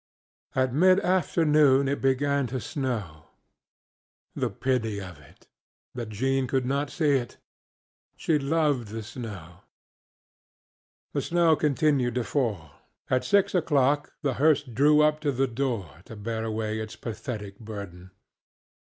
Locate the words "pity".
4.49-4.99